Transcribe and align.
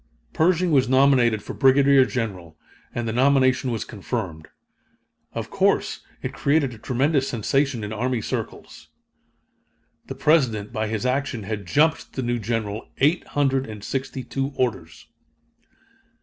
Pershing 0.33 0.71
was 0.71 0.89
nominated 0.89 1.43
for 1.43 1.53
Brigadier 1.53 2.05
General, 2.05 2.57
and 2.91 3.07
the 3.07 3.13
nomination 3.13 3.69
was 3.69 3.85
confirmed. 3.85 4.47
Of 5.33 5.51
course 5.51 5.99
it 6.23 6.33
created 6.33 6.73
a 6.73 6.79
tremendous 6.79 7.27
sensation 7.27 7.83
in 7.83 7.93
army 7.93 8.19
circles. 8.19 8.87
The 10.07 10.15
President, 10.15 10.73
by 10.73 10.87
his 10.87 11.05
action, 11.05 11.43
had 11.43 11.67
"jumped" 11.67 12.13
the 12.13 12.23
new 12.23 12.39
General 12.39 12.87
eight 12.97 13.27
hundred 13.37 13.67
and 13.67 13.83
sixty 13.83 14.23
two 14.23 14.51
orders. 14.55 15.05